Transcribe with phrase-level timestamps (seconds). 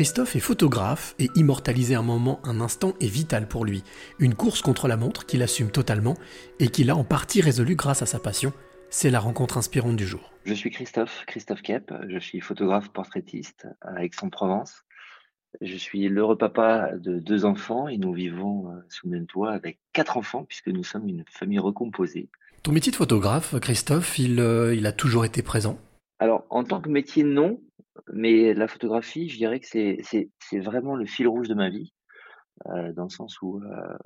[0.00, 3.84] Christophe est photographe et immortaliser un moment, un instant est vital pour lui.
[4.18, 6.16] Une course contre la montre qu'il assume totalement
[6.58, 8.54] et qu'il a en partie résolu grâce à sa passion.
[8.88, 10.32] C'est la rencontre inspirante du jour.
[10.46, 14.84] Je suis Christophe, Christophe Kep, je suis photographe portraitiste à Aix-en-Provence.
[15.60, 19.52] Je suis l'heureux papa de deux enfants et nous vivons euh, sous le même toit
[19.52, 22.30] avec quatre enfants puisque nous sommes une famille recomposée.
[22.62, 25.78] Ton métier de photographe, Christophe, il, euh, il a toujours été présent?
[26.20, 27.60] Alors, en tant que métier, non.
[28.12, 31.92] Mais la photographie, je dirais que c'est, vraiment le fil rouge de ma vie.
[32.66, 33.96] Euh, dans le sens où, euh,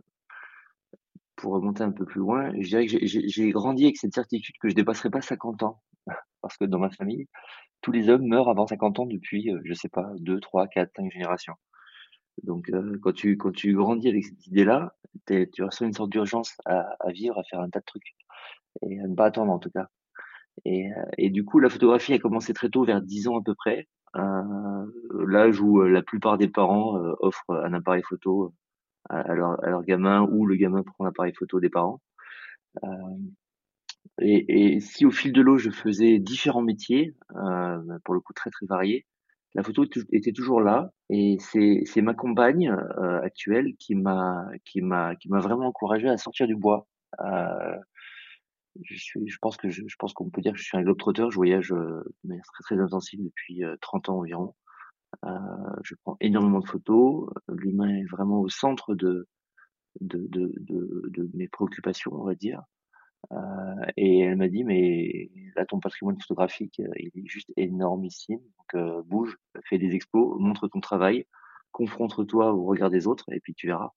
[1.37, 4.69] pour remonter un peu plus loin, je dirais que j'ai, grandi avec cette certitude que
[4.69, 5.82] je dépasserai pas 50 ans.
[6.43, 7.27] Parce que dans ma famille,
[7.80, 10.91] tous les hommes meurent avant 50 ans depuis, euh, je sais pas, 2, 3, 4,
[10.96, 11.55] 5 générations.
[12.43, 12.71] Donc,
[13.02, 14.95] quand tu, quand tu grandis avec cette idée-là,
[15.27, 18.16] tu ressens une sorte d'urgence à, à vivre, à faire un tas de trucs.
[18.82, 19.88] Et à ne pas attendre, en tout cas.
[20.65, 23.43] Et, euh, et du coup, la photographie a commencé très tôt, vers 10 ans à
[23.43, 24.87] peu près, euh,
[25.27, 28.55] l'âge où euh, la plupart des parents offrent un appareil photo
[29.09, 32.01] à, à leur, à leur gamin ou le gamin prend l'appareil photo des parents.
[34.21, 38.33] Et, et si au fil de l'eau, je faisais différents métiers, euh, pour le coup
[38.33, 39.07] très très variés,
[39.55, 40.91] la photo était toujours là.
[41.11, 46.16] Et c'est ma compagne euh, actuelle qui m'a qui m'a qui m'a vraiment encouragé à
[46.16, 46.87] sortir du bois.
[47.21, 47.77] Euh,
[48.83, 50.83] je suis, je pense que je, je pense qu'on peut dire que je suis un
[50.83, 51.30] globe-trotteur.
[51.30, 54.55] Je voyage euh, de manière très très intensive depuis euh, 30 ans environ.
[55.25, 55.30] Euh,
[55.83, 57.30] je prends énormément de photos.
[57.49, 59.29] L'humain est vraiment au centre de
[60.01, 62.63] de, de, de, de mes préoccupations, on va dire.
[63.33, 68.39] Euh, et elle m'a dit, mais là, ton patrimoine photographique, euh, il est juste énormissime.
[68.39, 69.37] Donc, euh, bouge,
[69.69, 71.27] fais des expos, montre ton travail,
[71.72, 73.91] confronte-toi au regard des autres, et puis tu verras.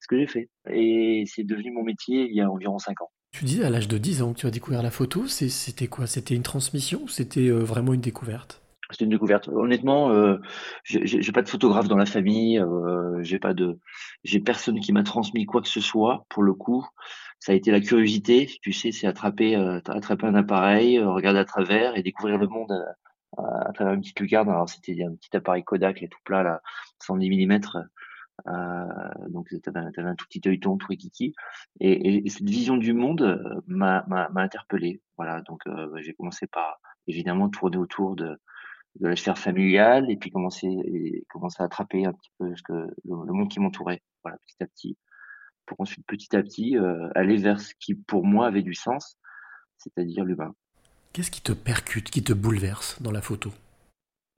[0.00, 0.50] Ce que j'ai fait.
[0.70, 3.10] Et c'est devenu mon métier il y a environ 5 ans.
[3.36, 6.06] Tu disais à l'âge de 10 ans que tu as découvert la photo, c'était quoi?
[6.06, 8.62] C'était une transmission ou c'était euh, vraiment une découverte?
[8.90, 9.48] C'est une découverte.
[9.48, 10.38] Honnêtement, euh,
[10.84, 15.68] j'ai pas de photographe dans la famille, euh, j'ai personne qui m'a transmis quoi que
[15.68, 16.24] ce soit.
[16.30, 16.86] Pour le coup,
[17.38, 18.50] ça a été la curiosité.
[18.62, 22.46] Tu sais, c'est attraper, euh, attraper un appareil, euh, regarder à travers et découvrir le
[22.46, 22.72] monde
[23.36, 24.48] à, travers une petite lucarne.
[24.48, 26.62] Alors c'était un petit appareil Kodak, les tout plats là,
[27.02, 27.60] 110 mm.
[28.48, 31.34] Euh, donc t'avais un, t'avais un tout petit œilleton, tout kiki.
[31.80, 34.04] Et, et, et cette vision du monde euh, m'a
[34.36, 35.00] interpellé.
[35.16, 38.38] Voilà, donc euh, j'ai commencé par évidemment tourner autour de
[39.00, 42.62] de la sphère familiale et puis commencer et commencer à attraper un petit peu ce
[42.62, 44.96] que le, le monde qui m'entourait voilà petit à petit
[45.66, 49.18] pour ensuite petit à petit euh, aller vers ce qui pour moi avait du sens
[49.76, 50.54] c'est-à-dire l'humain
[51.12, 53.50] Qu'est-ce qui te percute, qui te bouleverse dans la photo?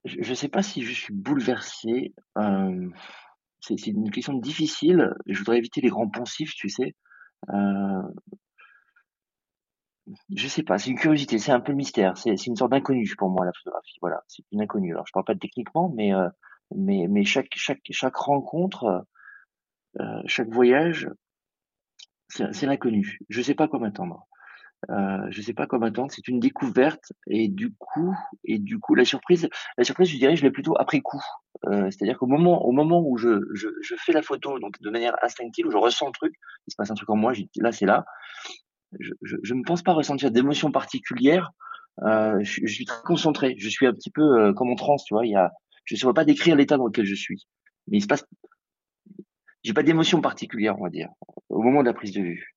[0.04, 2.88] Je, je sais pas si je suis bouleversé euh,
[3.60, 6.94] c'est une question difficile je voudrais éviter les grands poncifs tu sais.
[7.50, 8.02] Euh,
[10.34, 13.04] je sais pas c'est une curiosité c'est un peu le mystère c'est une sorte d'inconnu
[13.18, 14.92] pour moi la photographie voilà c'est une inconnue.
[14.92, 16.28] Alors je parle pas techniquement mais euh,
[17.24, 19.04] chaque rencontre
[20.00, 21.08] euh, chaque voyage
[22.28, 23.18] c'est l'inconnu.
[23.30, 24.26] Je sais pas quoi m'attendre
[24.90, 28.94] euh, je sais pas quoi m'attendre c'est une découverte et du coup et du coup
[28.94, 31.20] la surprise la surprise je dirais je l'ai plutôt après coup
[31.66, 34.90] euh, c'est-à-dire qu'au moment au moment où je, je je fais la photo donc de
[34.90, 36.32] manière instinctive où je ressens le truc
[36.68, 38.04] il se passe un truc en moi là c'est là
[38.98, 41.50] je, je, je ne pense pas ressentir d'émotions particulières.
[42.02, 43.54] Euh, je, je suis très concentré.
[43.58, 45.26] Je suis un petit peu euh, comme en transe, tu vois.
[45.26, 45.52] Il y a,
[45.84, 47.46] je ne saurais pas décrire l'état dans lequel je suis.
[47.88, 48.24] Mais il se passe,
[49.62, 51.08] j'ai pas d'émotion particulière, on va dire,
[51.48, 52.54] au moment de la prise de vue.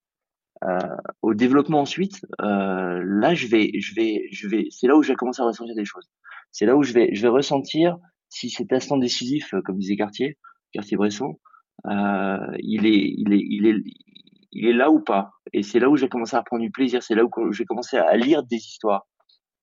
[0.64, 0.78] Euh,
[1.22, 5.10] au développement ensuite, euh, là, je vais, je vais, je vais, c'est là où je
[5.10, 6.08] vais commencer à ressentir des choses.
[6.52, 7.98] C'est là où je vais, je vais ressentir
[8.30, 10.38] si cet instant décisif, euh, comme disait Cartier,
[10.74, 11.40] Cartier-Bresson,
[11.86, 13.84] il est, il est, il est,
[14.52, 15.32] il est là ou pas.
[15.52, 17.02] Et c'est là où j'ai commencé à prendre du plaisir.
[17.02, 19.08] C'est là où j'ai commencé à lire des histoires.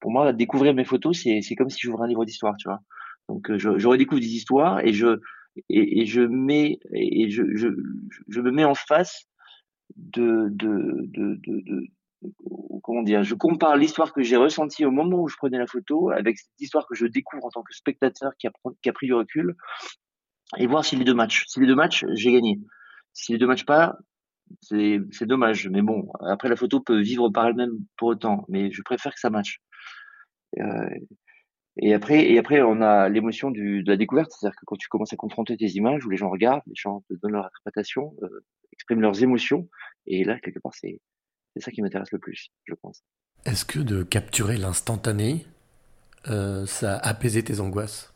[0.00, 2.80] Pour moi, découvrir mes photos, c'est, c'est comme si j'ouvrais un livre d'histoire, tu vois.
[3.28, 5.20] Donc, je, je redécouvre des histoires et je,
[5.68, 7.68] et, et je mets, et je, je,
[8.28, 9.26] je me mets en face
[9.98, 11.86] de, de, de, de,
[12.82, 16.10] comment dire, je compare l'histoire que j'ai ressentie au moment où je prenais la photo
[16.10, 19.06] avec cette histoire que je découvre en tant que spectateur qui a, qui a pris
[19.06, 19.56] du recul
[20.56, 21.44] et voir si les deux matchs.
[21.46, 22.60] Si les deux matchs, j'ai gagné.
[23.12, 23.98] Si les deux matchs pas,
[24.62, 25.68] c'est c'est dommage.
[25.68, 29.20] Mais bon, après la photo peut vivre par elle-même pour autant, mais je préfère que
[29.20, 29.60] ça matche.
[30.58, 30.88] Euh,
[31.80, 35.12] et après, et après, on a l'émotion de la découverte, c'est-à-dire que quand tu commences
[35.12, 38.44] à confronter tes images, où les gens regardent, les gens te donnent leur interprétation, euh,
[38.78, 39.68] expriment leurs émotions,
[40.06, 41.00] et là, quelque part, c'est
[41.54, 43.02] c'est ça qui m'intéresse le plus, je pense.
[43.44, 45.46] Est-ce que de capturer l'instantané,
[46.28, 48.14] euh, ça a apaisé tes angoisses?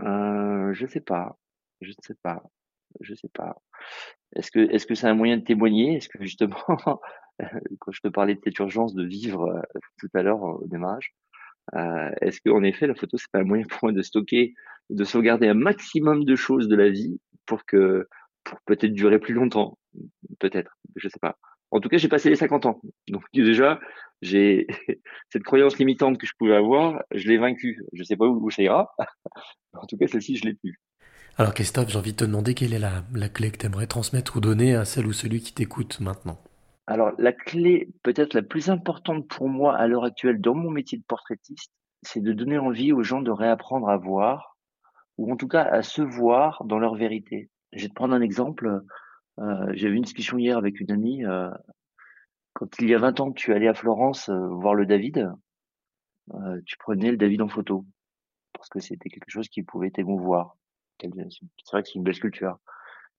[0.00, 1.38] Euh, Je sais pas,
[1.80, 2.42] je ne sais pas,
[3.00, 3.56] je sais pas.
[4.36, 5.96] Est-ce que est-ce que c'est un moyen de témoigner?
[5.96, 6.56] Est-ce que justement,
[7.80, 9.62] quand je te parlais de cette urgence de vivre euh,
[9.98, 11.12] tout à l'heure au démarrage,
[11.74, 14.54] Euh, est-ce qu'en effet, la photo, c'est pas un moyen pour moi de stocker,
[14.90, 18.08] de sauvegarder un maximum de choses de la vie pour que,
[18.44, 19.78] pour peut-être durer plus longtemps?
[20.38, 21.36] Peut-être, je sais pas.
[21.70, 22.80] En tout cas, j'ai passé les 50 ans.
[23.08, 23.80] Donc déjà,
[24.22, 24.66] j'ai
[25.30, 27.82] cette croyance limitante que je pouvais avoir, je l'ai vaincue.
[27.92, 28.94] Je sais pas où, ça ira.
[29.74, 30.80] en tout cas, celle-ci, je l'ai plus.
[31.36, 33.86] Alors Christophe, j'ai envie de te demander quelle est la, la clé que tu aimerais
[33.86, 36.38] transmettre ou donner à celle ou celui qui t'écoute maintenant.
[36.86, 40.98] Alors la clé peut-être la plus importante pour moi à l'heure actuelle dans mon métier
[40.98, 41.72] de portraitiste,
[42.02, 44.56] c'est de donner envie aux gens de réapprendre à voir,
[45.16, 47.48] ou en tout cas à se voir dans leur vérité.
[47.72, 48.82] Je vais te prendre un exemple.
[49.38, 51.24] Euh, J'avais une discussion hier avec une amie.
[51.24, 51.50] Euh,
[52.52, 55.30] quand il y a 20 ans, tu allais à Florence euh, voir le David,
[56.34, 57.86] euh, tu prenais le David en photo,
[58.52, 60.56] parce que c'était quelque chose qui pouvait t'émouvoir.
[61.00, 62.58] C'est vrai que c'est une belle sculpture.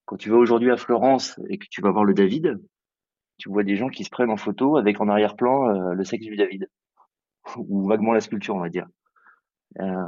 [0.06, 2.60] Quand tu vas aujourd'hui à Florence et que tu vas voir le David,
[3.38, 6.26] tu vois des gens qui se prennent en photo avec en arrière-plan euh, le sexe
[6.26, 6.70] du David,
[7.58, 8.88] ou vaguement la sculpture, on va dire.
[9.80, 10.08] Euh,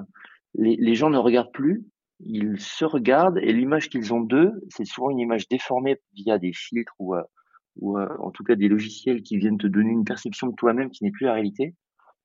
[0.56, 1.84] les, gens ne regardent plus,
[2.26, 6.54] ils se regardent et l'image qu'ils ont d'eux, c'est souvent une image déformée via des
[6.54, 7.24] filtres ou, euh,
[7.78, 10.90] ou euh, en tout cas des logiciels qui viennent te donner une perception de toi-même
[10.90, 11.76] qui n'est plus la réalité.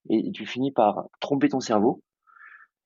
[0.09, 2.01] Et, tu finis par tromper ton cerveau.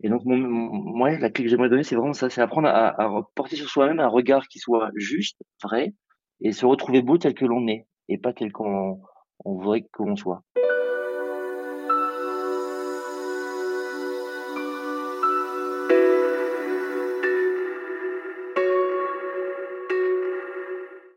[0.01, 3.21] Et donc, moi, la clé que j'aimerais donner, c'est vraiment ça, c'est apprendre à, à
[3.35, 5.93] porter sur soi-même un regard qui soit juste, vrai,
[6.41, 8.99] et se retrouver beau tel que l'on est et pas tel qu'on
[9.45, 10.43] on voudrait que l'on soit.